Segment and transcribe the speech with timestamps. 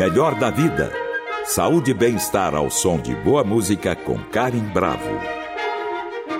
[0.00, 0.90] Melhor da vida.
[1.44, 5.10] Saúde e bem-estar ao som de boa música com Karen Bravo.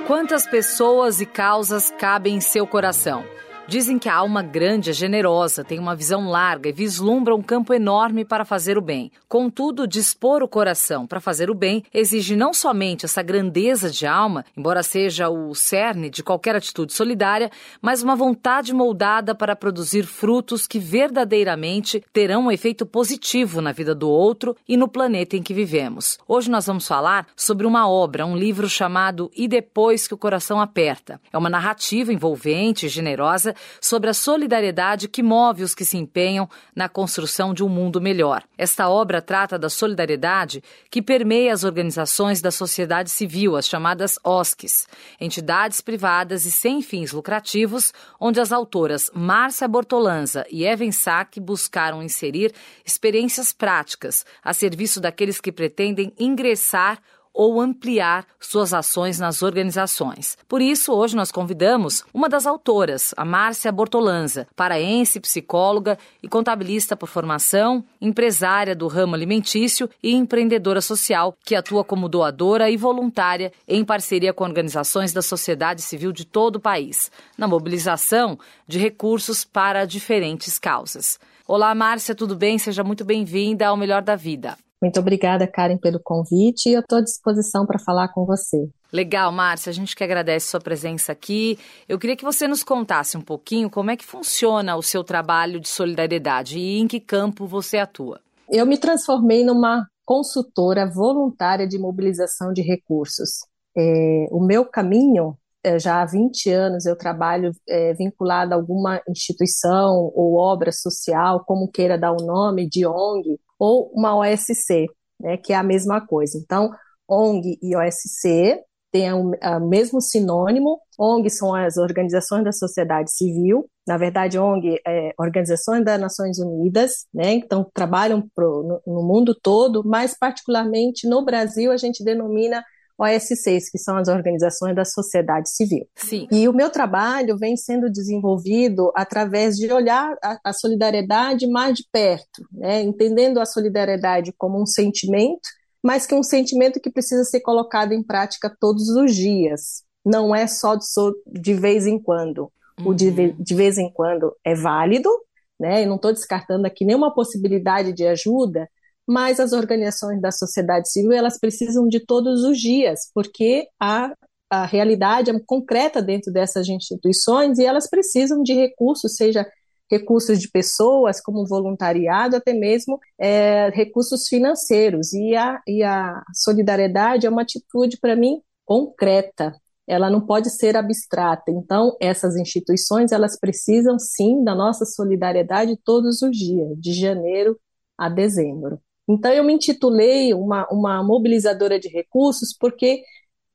[0.06, 3.22] Quantas pessoas e causas cabem em seu coração?
[3.70, 7.72] Dizem que a alma grande é generosa, tem uma visão larga e vislumbra um campo
[7.72, 9.12] enorme para fazer o bem.
[9.28, 14.44] Contudo, dispor o coração para fazer o bem exige não somente essa grandeza de alma,
[14.56, 17.48] embora seja o cerne de qualquer atitude solidária,
[17.80, 23.94] mas uma vontade moldada para produzir frutos que verdadeiramente terão um efeito positivo na vida
[23.94, 26.18] do outro e no planeta em que vivemos.
[26.26, 30.60] Hoje nós vamos falar sobre uma obra, um livro chamado E Depois que o Coração
[30.60, 31.20] Aperta.
[31.32, 36.48] É uma narrativa envolvente e generosa sobre a solidariedade que move os que se empenham
[36.74, 38.42] na construção de um mundo melhor.
[38.56, 44.86] Esta obra trata da solidariedade que permeia as organizações da sociedade civil, as chamadas OSCs,
[45.20, 52.02] entidades privadas e sem fins lucrativos, onde as autoras Márcia Bortolanza e Evan Sack buscaram
[52.02, 52.52] inserir
[52.84, 56.98] experiências práticas a serviço daqueles que pretendem ingressar
[57.32, 60.36] ou ampliar suas ações nas organizações.
[60.48, 66.96] Por isso, hoje nós convidamos uma das autoras, a Márcia Bortolanza, paraense, psicóloga e contabilista
[66.96, 73.52] por formação, empresária do ramo alimentício e empreendedora social, que atua como doadora e voluntária
[73.66, 79.44] em parceria com organizações da sociedade civil de todo o país, na mobilização de recursos
[79.44, 81.18] para diferentes causas.
[81.46, 82.58] Olá, Márcia, tudo bem?
[82.58, 84.56] Seja muito bem-vinda ao Melhor da Vida.
[84.80, 88.68] Muito obrigada, Karen, pelo convite e eu estou à disposição para falar com você.
[88.90, 91.58] Legal, Márcia, a gente que agradece sua presença aqui.
[91.88, 95.60] Eu queria que você nos contasse um pouquinho como é que funciona o seu trabalho
[95.60, 98.20] de solidariedade e em que campo você atua.
[98.48, 103.46] Eu me transformei numa consultora voluntária de mobilização de recursos.
[103.76, 109.00] É, o meu caminho, é, já há 20 anos, eu trabalho é, vinculado a alguma
[109.08, 114.86] instituição ou obra social, como queira dar o nome, de ONG, ou uma OSC,
[115.20, 116.38] né, que é a mesma coisa.
[116.42, 116.70] Então,
[117.08, 118.58] ONG e OSC
[118.90, 119.30] têm o,
[119.68, 120.80] mesmo sinônimo.
[120.98, 127.06] ONG são as organizações da sociedade civil, na verdade, ONG é Organizações das Nações Unidas,
[127.12, 127.32] né?
[127.32, 132.62] Então, trabalham pro, no, no mundo todo, mas particularmente no Brasil a gente denomina
[133.00, 135.86] OSCs, que são as organizações da sociedade civil.
[135.96, 136.28] Sim.
[136.30, 141.84] E o meu trabalho vem sendo desenvolvido através de olhar a, a solidariedade mais de
[141.90, 142.82] perto, né?
[142.82, 145.48] entendendo a solidariedade como um sentimento,
[145.82, 149.82] mas que um sentimento que precisa ser colocado em prática todos os dias.
[150.04, 150.84] Não é só de,
[151.26, 152.52] de vez em quando.
[152.78, 152.88] Uhum.
[152.88, 153.34] O de, uhum.
[153.38, 155.10] de vez em quando é válido,
[155.58, 155.84] né?
[155.84, 158.68] Eu não estou descartando aqui nenhuma possibilidade de ajuda,
[159.10, 164.14] mas as organizações da sociedade civil elas precisam de todos os dias, porque a,
[164.48, 169.44] a realidade é concreta dentro dessas instituições e elas precisam de recursos, seja
[169.90, 175.12] recursos de pessoas, como voluntariado, até mesmo é, recursos financeiros.
[175.12, 179.52] E a, e a solidariedade é uma atitude, para mim, concreta.
[179.88, 181.50] Ela não pode ser abstrata.
[181.50, 187.58] Então, essas instituições, elas precisam, sim, da nossa solidariedade todos os dias, de janeiro
[187.98, 188.80] a dezembro.
[189.10, 193.02] Então, eu me intitulei uma, uma mobilizadora de recursos porque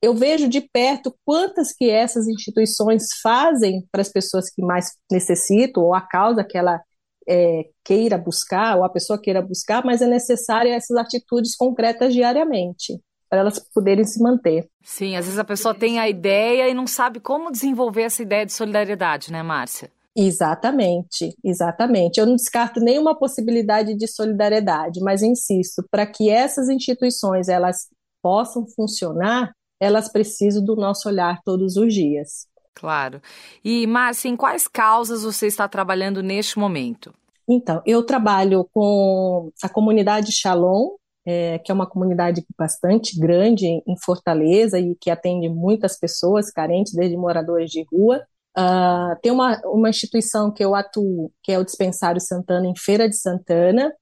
[0.02, 5.84] eu vejo de perto quantas que essas instituições fazem para as pessoas que mais necessitam,
[5.84, 6.82] ou a causa que ela
[7.28, 13.00] é, queira buscar, ou a pessoa queira buscar, mas é necessária essas atitudes concretas diariamente
[13.30, 14.68] para elas poderem se manter.
[14.84, 18.46] Sim, às vezes a pessoa tem a ideia e não sabe como desenvolver essa ideia
[18.46, 19.90] de solidariedade, né, Márcia?
[20.16, 22.20] Exatamente, exatamente.
[22.20, 27.88] Eu não descarto nenhuma possibilidade de solidariedade, mas insisto, para que essas instituições elas
[28.24, 32.48] possam funcionar, elas precisam do nosso olhar todos os dias.
[32.74, 33.22] Claro.
[33.64, 37.14] E Márcia, em quais causas você está trabalhando neste momento?
[37.48, 40.96] Então, eu trabalho com a comunidade Shalom,
[41.26, 46.94] é, que é uma comunidade bastante grande em Fortaleza e que atende muitas pessoas carentes,
[46.94, 48.22] desde moradores de rua.
[48.58, 53.10] Uh, tem uma, uma instituição que eu atuo, que é o Dispensário Santana, em Feira
[53.10, 53.94] de Santana,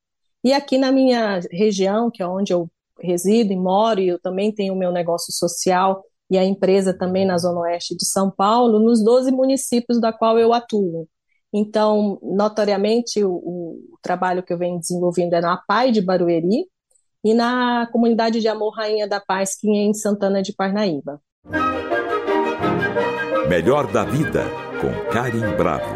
[0.44, 2.70] e aqui na minha região, que é onde eu
[3.02, 7.26] resido e moro, e eu também tenho o meu negócio social e a empresa também
[7.26, 11.08] na Zona Oeste de São Paulo, nos 12 municípios da qual eu atuo.
[11.54, 16.66] Então, notoriamente, o, o trabalho que eu venho desenvolvendo é na PAI de Barueri
[17.24, 21.22] e na Comunidade de Amor Rainha da Paz, que é em Santana de Parnaíba.
[23.56, 24.46] Melhor da Vida,
[24.82, 25.96] com Karim Bravo.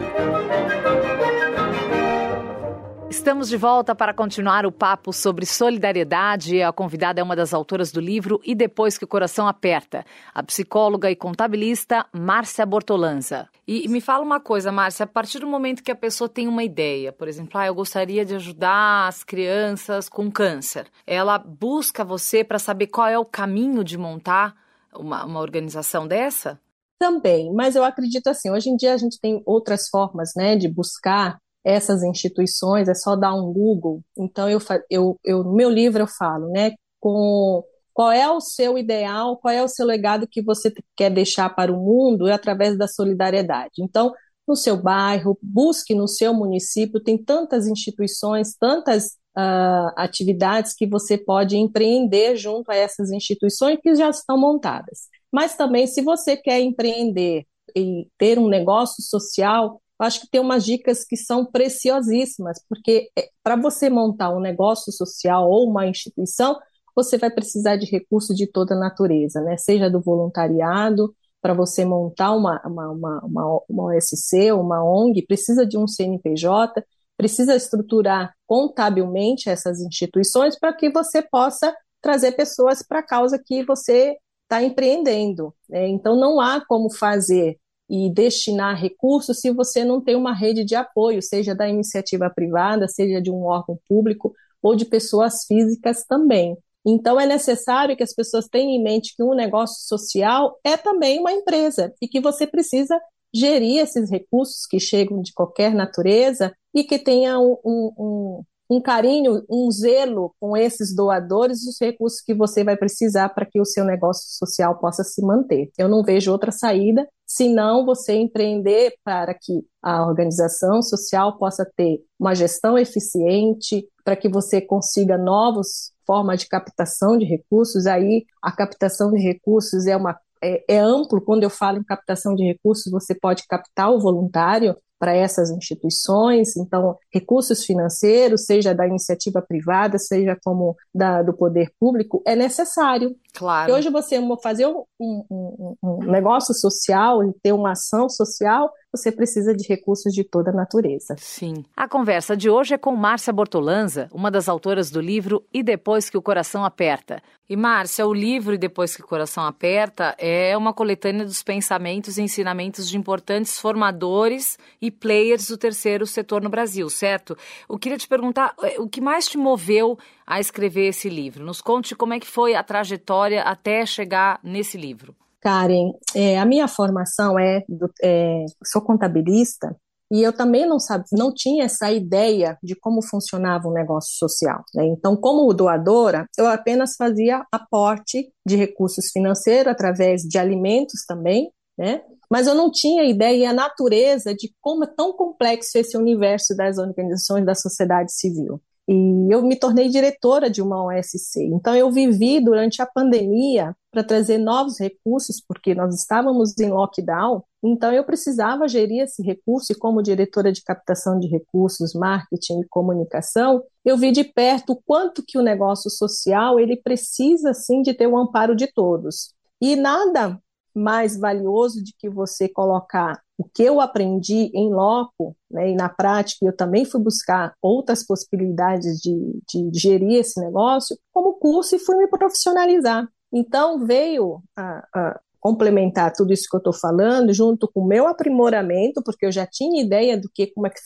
[3.09, 6.61] Estamos de volta para continuar o papo sobre solidariedade.
[6.61, 10.05] A convidada é uma das autoras do livro E Depois que o Coração Aperta,
[10.35, 13.49] a psicóloga e contabilista Márcia Bortolanza.
[13.67, 16.63] E me fala uma coisa, Márcia, a partir do momento que a pessoa tem uma
[16.63, 22.43] ideia, por exemplo, ah, eu gostaria de ajudar as crianças com câncer, ela busca você
[22.43, 24.55] para saber qual é o caminho de montar
[24.93, 26.59] uma, uma organização dessa?
[26.99, 30.67] Também, mas eu acredito assim, hoje em dia a gente tem outras formas, né, de
[30.67, 34.01] buscar essas instituições, é só dar um Google.
[34.17, 34.59] Então, eu,
[34.89, 37.63] eu, eu, no meu livro eu falo, né, com
[37.93, 41.71] qual é o seu ideal, qual é o seu legado que você quer deixar para
[41.73, 43.73] o mundo através da solidariedade.
[43.79, 44.13] Então,
[44.47, 51.17] no seu bairro, busque no seu município, tem tantas instituições, tantas uh, atividades que você
[51.17, 55.09] pode empreender junto a essas instituições que já estão montadas.
[55.37, 57.45] Mas também, se você quer empreender
[57.75, 63.29] e ter um negócio social, acho que tem umas dicas que são preciosíssimas, porque é,
[63.43, 66.57] para você montar um negócio social ou uma instituição,
[66.95, 69.55] você vai precisar de recursos de toda natureza, né?
[69.57, 75.67] Seja do voluntariado, para você montar uma, uma, uma, uma, uma OSC, uma ONG, precisa
[75.67, 76.83] de um CNPJ,
[77.15, 83.63] precisa estruturar contabilmente essas instituições para que você possa trazer pessoas para a causa que
[83.63, 84.17] você
[84.47, 85.53] está empreendendo.
[85.69, 85.87] Né?
[85.89, 87.59] Então, não há como fazer
[87.89, 92.87] e destinar recursos se você não tem uma rede de apoio, seja da iniciativa privada,
[92.87, 96.57] seja de um órgão público ou de pessoas físicas também.
[96.85, 101.19] Então, é necessário que as pessoas tenham em mente que um negócio social é também
[101.19, 102.97] uma empresa e que você precisa
[103.33, 109.43] gerir esses recursos que chegam de qualquer natureza e que tenha um, um, um carinho,
[109.49, 113.85] um zelo com esses doadores, os recursos que você vai precisar para que o seu
[113.85, 115.69] negócio social possa se manter.
[115.77, 122.01] Eu não vejo outra saída senão você empreender para que a organização social possa ter
[122.19, 127.85] uma gestão eficiente, para que você consiga novas formas de captação de recursos.
[127.85, 131.21] Aí a captação de recursos é uma é, é amplo.
[131.21, 136.55] Quando eu falo em captação de recursos, você pode captar o voluntário, para essas instituições,
[136.57, 143.15] então recursos financeiros, seja da iniciativa privada, seja como da, do poder público, é necessário.
[143.33, 143.71] Claro.
[143.71, 149.11] E hoje você fazer um, um, um negócio social e ter uma ação social, você
[149.11, 151.15] precisa de recursos de toda a natureza.
[151.17, 151.65] Sim.
[151.75, 156.09] A conversa de hoje é com Márcia Bortolanza, uma das autoras do livro E Depois
[156.09, 157.21] que o Coração Aperta.
[157.49, 162.17] E Márcia, o livro E Depois que o Coração Aperta é uma coletânea dos pensamentos
[162.17, 167.37] e ensinamentos de importantes formadores e players do terceiro setor no Brasil, certo?
[167.69, 171.45] Eu queria te perguntar, eh, o que mais te moveu a escrever esse livro?
[171.45, 175.15] Nos conte como é que foi a trajetória até chegar nesse livro.
[175.41, 177.63] Karen, é, a minha formação é,
[178.03, 179.75] é, sou contabilista
[180.11, 184.17] e eu também não sabia, não tinha essa ideia de como funcionava o um negócio
[184.17, 184.63] social.
[184.73, 184.85] Né?
[184.87, 192.01] Então, como doadora, eu apenas fazia aporte de recursos financeiros através de alimentos também, né?
[192.29, 196.55] Mas eu não tinha ideia e a natureza de como é tão complexo esse universo
[196.55, 198.61] das organizações da sociedade civil.
[198.87, 201.41] E eu me tornei diretora de uma OSC.
[201.53, 207.41] Então, eu vivi durante a pandemia para trazer novos recursos, porque nós estávamos em lockdown.
[207.63, 212.67] Então, eu precisava gerir esse recurso, e como diretora de captação de recursos, marketing e
[212.67, 217.91] comunicação, eu vi de perto o quanto que o negócio social ele precisa, sim, de
[217.91, 219.33] ter o amparo de todos.
[219.59, 220.39] E nada
[220.75, 225.89] mais valioso de que você colocar o que eu aprendi em loco, né, e na
[225.89, 231.79] prática eu também fui buscar outras possibilidades de, de gerir esse negócio, como curso e
[231.79, 233.07] fui me profissionalizar.
[233.31, 238.07] Então veio a, a complementar tudo isso que eu estou falando, junto com o meu
[238.07, 240.81] aprimoramento, porque eu já tinha ideia do que como é que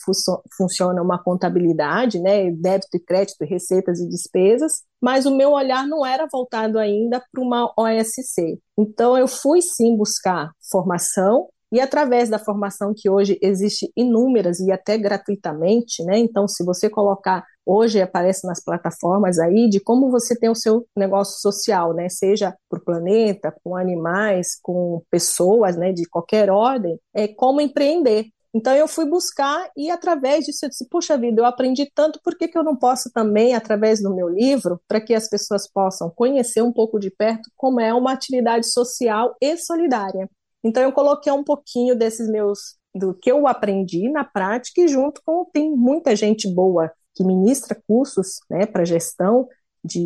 [0.56, 6.06] funciona uma contabilidade, né, débito e crédito, receitas e despesas, mas o meu olhar não
[6.06, 8.60] era voltado ainda para uma OSC.
[8.78, 14.70] Então eu fui sim buscar formação e através da formação que hoje existe inúmeras e
[14.70, 16.18] até gratuitamente, né?
[16.18, 20.86] Então, se você colocar hoje aparece nas plataformas aí de como você tem o seu
[20.96, 22.08] negócio social, né?
[22.10, 25.92] Seja para o planeta, com animais, com pessoas, né?
[25.92, 28.26] De qualquer ordem, é como empreender.
[28.54, 32.36] Então eu fui buscar e através disso eu disse, puxa vida, eu aprendi tanto, por
[32.36, 36.10] que, que eu não posso também, através do meu livro, para que as pessoas possam
[36.10, 40.28] conhecer um pouco de perto como é uma atividade social e solidária.
[40.64, 45.22] Então eu coloquei um pouquinho desses meus do que eu aprendi na prática e junto
[45.24, 49.48] com tem muita gente boa que ministra cursos né, para gestão
[49.84, 50.02] de,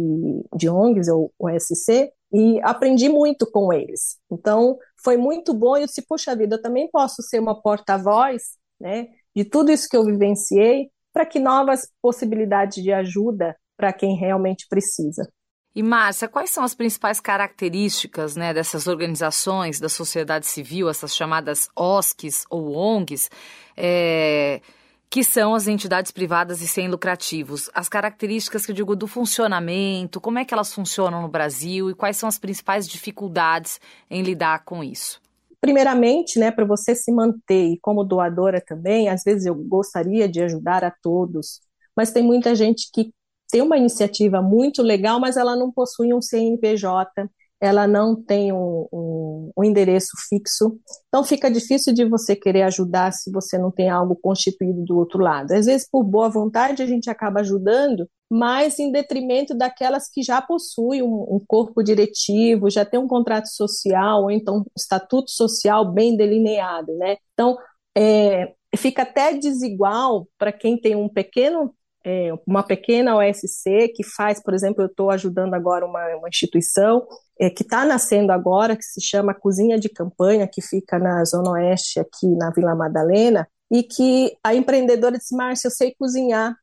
[0.56, 4.18] de ONGs ou OSC e aprendi muito com eles.
[4.30, 8.42] Então foi muito bom e eu disse, puxa vida, eu também posso ser uma porta-voz
[8.80, 14.16] né, de tudo isso que eu vivenciei para que novas possibilidades de ajuda para quem
[14.16, 15.30] realmente precisa.
[15.76, 21.68] E Márcia, quais são as principais características né, dessas organizações da sociedade civil, essas chamadas
[21.76, 23.30] OSCs ou ONGs,
[23.76, 24.62] é,
[25.10, 27.68] que são as entidades privadas e sem lucrativos?
[27.74, 31.94] As características que eu digo do funcionamento, como é que elas funcionam no Brasil e
[31.94, 33.78] quais são as principais dificuldades
[34.08, 35.20] em lidar com isso?
[35.60, 40.40] Primeiramente, né, para você se manter e como doadora também, às vezes eu gostaria de
[40.40, 41.60] ajudar a todos,
[41.94, 43.12] mas tem muita gente que
[43.50, 47.28] tem uma iniciativa muito legal, mas ela não possui um CNPJ,
[47.60, 53.12] ela não tem um, um, um, endereço fixo, então fica difícil de você querer ajudar
[53.12, 55.52] se você não tem algo constituído do outro lado.
[55.52, 60.42] Às vezes, por boa vontade, a gente acaba ajudando, mas em detrimento daquelas que já
[60.42, 65.90] possuem um, um corpo diretivo, já tem um contrato social, ou então um estatuto social
[65.90, 67.16] bem delineado, né?
[67.32, 67.56] Então,
[67.96, 71.74] é, fica até desigual para quem tem um pequeno
[72.08, 77.04] é, uma pequena OSC que faz, por exemplo, eu estou ajudando agora uma, uma instituição
[77.36, 81.50] é, que está nascendo agora, que se chama Cozinha de Campanha, que fica na Zona
[81.50, 86.54] Oeste, aqui na Vila Madalena, e que a empreendedora disse, Márcia, eu sei cozinhar,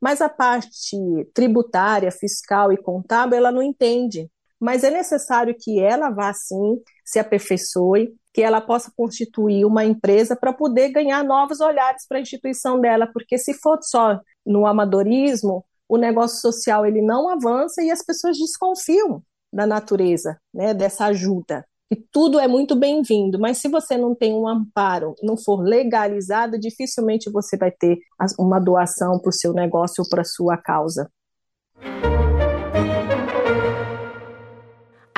[0.00, 0.96] mas a parte
[1.34, 4.30] tributária, fiscal e contábil, ela não entende.
[4.62, 10.36] Mas é necessário que ela vá, sim, se aperfeiçoe, que ela possa constituir uma empresa
[10.36, 15.64] para poder ganhar novos olhares para a instituição dela, porque se for só no amadorismo,
[15.88, 19.20] o negócio social ele não avança e as pessoas desconfiam
[19.52, 21.64] da natureza, né, dessa ajuda.
[21.90, 26.56] E tudo é muito bem-vindo, mas se você não tem um amparo, não for legalizado,
[26.56, 27.98] dificilmente você vai ter
[28.38, 31.10] uma doação para o seu negócio ou para a sua causa.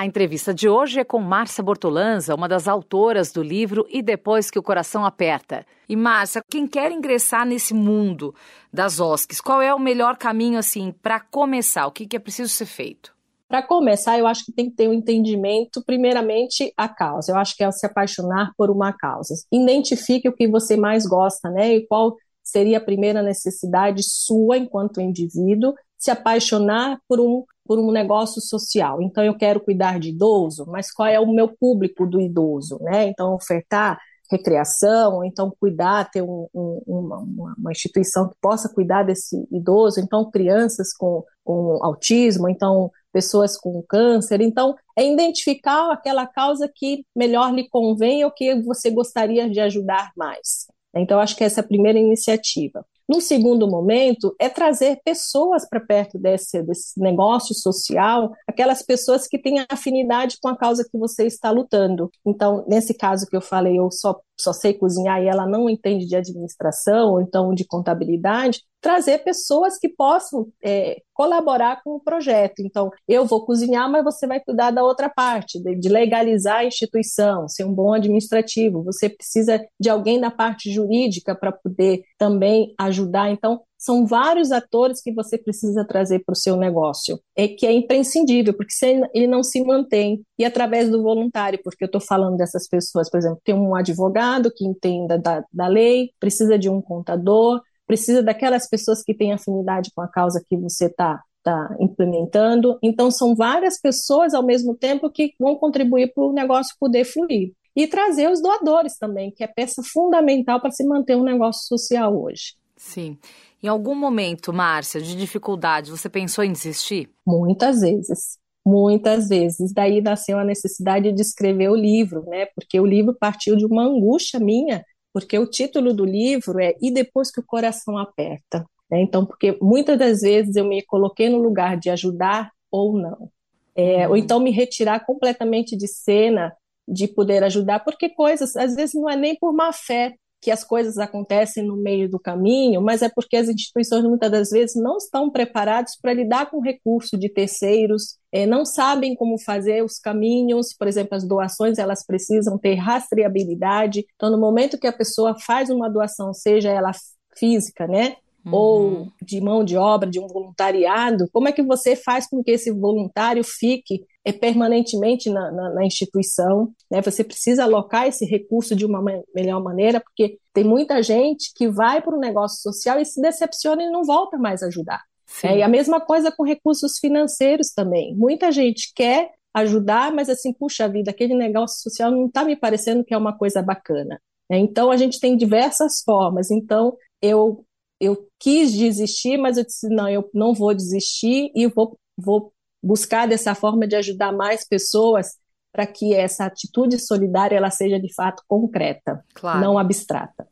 [0.04, 4.50] A entrevista de hoje é com Márcia Bortolanza, uma das autoras do livro E Depois
[4.50, 5.64] que o Coração Aperta.
[5.88, 8.34] E Márcia, quem quer ingressar nesse mundo
[8.70, 11.86] das OSCs, qual é o melhor caminho assim para começar?
[11.86, 13.14] O que, que é preciso ser feito?
[13.48, 17.32] Para começar, eu acho que tem que ter um entendimento, primeiramente, a causa.
[17.32, 19.32] Eu acho que é se apaixonar por uma causa.
[19.50, 21.76] Identifique o que você mais gosta, né?
[21.76, 27.90] E qual seria a primeira necessidade sua enquanto indivíduo, se apaixonar por um por um
[27.90, 29.00] negócio social.
[29.02, 32.78] Então, eu quero cuidar de idoso, mas qual é o meu público do idoso?
[32.80, 33.08] Né?
[33.08, 33.98] Então, ofertar
[34.30, 37.18] recreação, então cuidar, ter um, um, uma,
[37.58, 43.82] uma, instituição que possa cuidar desse idoso, então crianças com, com autismo, então pessoas com
[43.82, 49.60] câncer, então é identificar aquela causa que melhor lhe convém ou que você gostaria de
[49.60, 50.66] ajudar mais.
[50.96, 52.84] Então, acho que essa é a primeira iniciativa.
[53.08, 59.38] No segundo momento, é trazer pessoas para perto desse, desse negócio social, aquelas pessoas que
[59.38, 62.10] têm afinidade com a causa que você está lutando.
[62.26, 66.06] Então, nesse caso que eu falei, eu só, só sei cozinhar e ela não entende
[66.06, 72.60] de administração ou então de contabilidade, trazer pessoas que possam é, colaborar com o projeto.
[72.60, 76.64] Então, eu vou cozinhar, mas você vai cuidar da outra parte, de, de, legalizar a
[76.66, 78.84] instituição, ser um bom administrativo.
[78.84, 83.30] Você precisa de alguém da parte jurídica para poder também ajudar.
[83.30, 87.72] Então, são vários atores que você precisa trazer para o seu negócio, é que é
[87.72, 88.72] imprescindível, porque
[89.12, 90.22] ele não se mantém.
[90.38, 94.50] E através do voluntário, porque eu estou falando dessas pessoas, por exemplo, tem um advogado
[94.50, 99.90] que entenda da, da lei, precisa de um contador, precisa daquelas pessoas que têm afinidade
[99.94, 102.78] com a causa que você está tá implementando.
[102.82, 107.52] Então, são várias pessoas ao mesmo tempo que vão contribuir para o negócio poder fluir.
[107.76, 112.18] E trazer os doadores também, que é peça fundamental para se manter um negócio social
[112.18, 112.54] hoje.
[112.76, 113.18] Sim.
[113.64, 117.08] Em algum momento, Márcia, de dificuldade, você pensou em desistir?
[117.26, 118.36] Muitas vezes.
[118.62, 119.72] Muitas vezes.
[119.72, 122.44] Daí nasceu a necessidade de escrever o livro, né?
[122.54, 126.90] Porque o livro partiu de uma angústia minha porque o título do livro é E
[126.90, 128.66] Depois que o Coração Aperta.
[128.90, 129.00] Né?
[129.00, 133.30] Então, porque muitas das vezes eu me coloquei no lugar de ajudar ou não.
[133.74, 134.10] É, uhum.
[134.10, 136.54] Ou então me retirar completamente de cena
[136.86, 140.62] de poder ajudar, porque coisas, às vezes, não é nem por má fé, que as
[140.62, 144.98] coisas acontecem no meio do caminho, mas é porque as instituições muitas das vezes não
[144.98, 150.74] estão preparadas para lidar com recurso de terceiros, é, não sabem como fazer os caminhos,
[150.78, 154.04] por exemplo, as doações elas precisam ter rastreabilidade.
[154.16, 156.92] Então, no momento que a pessoa faz uma doação, seja ela
[157.34, 158.52] física, né, Uhum.
[158.52, 162.50] ou de mão de obra, de um voluntariado, como é que você faz com que
[162.50, 166.70] esse voluntário fique é, permanentemente na, na, na instituição?
[166.90, 167.00] Né?
[167.00, 169.02] Você precisa alocar esse recurso de uma
[169.34, 173.82] melhor maneira, porque tem muita gente que vai para o negócio social e se decepciona
[173.82, 175.00] e não volta mais a ajudar.
[175.42, 178.14] É, e a mesma coisa com recursos financeiros também.
[178.14, 183.04] Muita gente quer ajudar, mas assim, puxa vida, aquele negócio social não está me parecendo
[183.04, 184.20] que é uma coisa bacana.
[184.50, 186.50] É, então, a gente tem diversas formas.
[186.50, 187.64] Então, eu
[188.00, 193.26] eu quis desistir, mas eu disse, não, eu não vou desistir e vou, vou buscar
[193.26, 195.38] dessa forma de ajudar mais pessoas
[195.72, 199.60] para que essa atitude solidária ela seja de fato concreta, claro.
[199.60, 200.46] não abstrata.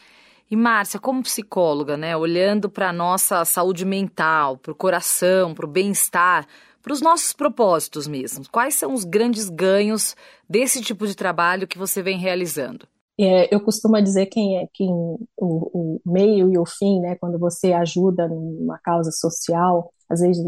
[0.51, 5.65] E Márcia, como psicóloga, né, olhando para a nossa saúde mental, para o coração, para
[5.65, 6.47] o bem-estar,
[6.83, 10.17] para os nossos propósitos mesmo, quais são os grandes ganhos
[10.49, 12.87] desse tipo de trabalho que você vem realizando?
[13.21, 17.17] É, eu costumo dizer quem é quem o, o, meio e o fim, né?
[17.17, 20.45] Quando você ajuda numa causa social, às vezes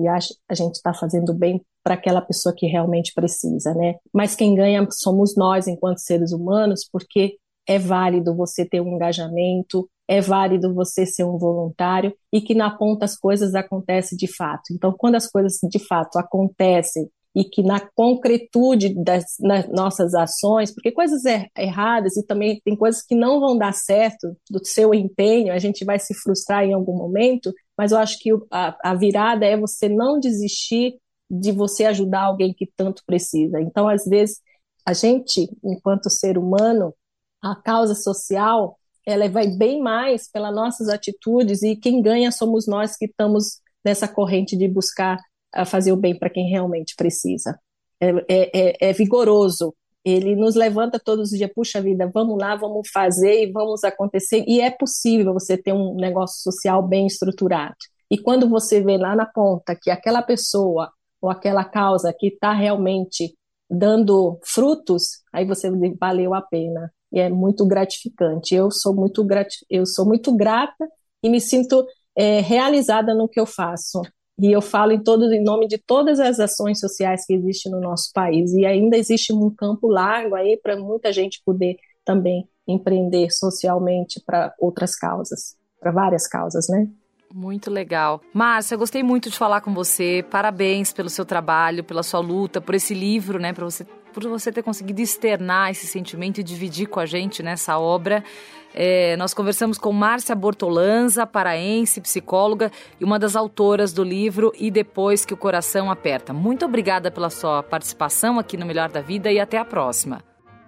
[0.48, 3.96] a gente está fazendo bem para aquela pessoa que realmente precisa, né?
[4.12, 9.88] Mas quem ganha somos nós enquanto seres humanos, porque é válido você ter um engajamento,
[10.08, 14.72] é válido você ser um voluntário e que na ponta as coisas acontecem de fato.
[14.72, 19.24] Então, quando as coisas de fato acontecem e que na concretude das
[19.68, 24.36] nossas ações, porque coisas er erradas e também tem coisas que não vão dar certo
[24.48, 28.30] do seu empenho, a gente vai se frustrar em algum momento, mas eu acho que
[28.52, 30.96] a, a virada é você não desistir
[31.28, 33.60] de você ajudar alguém que tanto precisa.
[33.60, 34.40] Então, às vezes,
[34.86, 36.94] a gente, enquanto ser humano,
[37.42, 42.96] a causa social, ela vai bem mais pelas nossas atitudes e quem ganha somos nós
[42.96, 45.18] que estamos nessa corrente de buscar
[45.54, 47.58] a fazer o bem para quem realmente precisa.
[48.00, 49.74] É, é, é, é, vigoroso.
[50.04, 54.44] Ele nos levanta todos os dias, puxa vida, vamos lá, vamos fazer e vamos acontecer.
[54.46, 57.76] E é possível você ter um negócio social bem estruturado.
[58.10, 60.90] E quando você vê lá na ponta que aquela pessoa
[61.22, 63.34] ou aquela causa que está realmente
[63.70, 66.92] dando frutos, aí você valeu a pena.
[67.10, 68.54] E é muito gratificante.
[68.54, 69.48] Eu sou muito, grat...
[69.70, 70.86] eu sou muito grata
[71.22, 74.02] e me sinto é, realizada no que eu faço.
[74.38, 77.80] E eu falo em, todo, em nome de todas as ações sociais que existem no
[77.80, 78.52] nosso país.
[78.52, 84.52] E ainda existe um campo largo aí para muita gente poder também empreender socialmente para
[84.58, 86.88] outras causas, para várias causas, né?
[87.32, 88.20] Muito legal.
[88.32, 90.24] Márcia, gostei muito de falar com você.
[90.30, 93.52] Parabéns pelo seu trabalho, pela sua luta, por esse livro, né?
[93.52, 97.76] Para você, por você ter conseguido externar esse sentimento e dividir com a gente nessa
[97.76, 98.22] obra.
[98.74, 104.68] É, nós conversamos com Márcia Bortolanza, paraense, psicóloga e uma das autoras do livro E
[104.68, 106.32] Depois que o Coração Aperta.
[106.32, 110.22] Muito obrigada pela sua participação aqui no Melhor da Vida e até a próxima.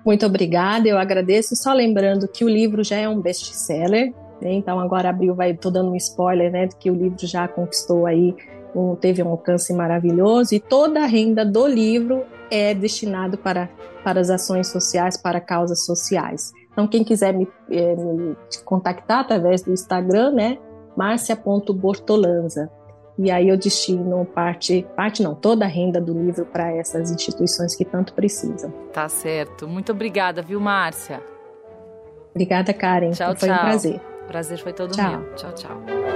[0.05, 1.57] Muito obrigada, eu agradeço.
[1.57, 4.53] Só lembrando que o livro já é um best-seller, né?
[4.53, 8.37] então agora abriu, vai, tô dando um spoiler, né, que o livro já conquistou aí,
[8.73, 13.69] um, teve um alcance maravilhoso e toda a renda do livro é destinado para,
[14.05, 16.53] para as ações sociais, para causas sociais.
[16.77, 20.59] Então, quem quiser me, é, me contactar através do Instagram, né?
[20.95, 22.71] marcia.bortolanza.
[23.19, 27.75] E aí eu destino parte, parte não, toda a renda do livro para essas instituições
[27.75, 28.71] que tanto precisam.
[28.93, 29.67] Tá certo.
[29.67, 31.23] Muito obrigada, viu, Márcia?
[32.31, 33.13] Obrigada, Karen.
[33.13, 33.57] Tchau, foi tchau.
[33.57, 34.01] um prazer.
[34.25, 35.11] O prazer foi todo tchau.
[35.11, 35.35] meu.
[35.35, 36.16] Tchau, tchau.